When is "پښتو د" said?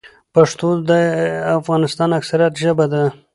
0.35-0.91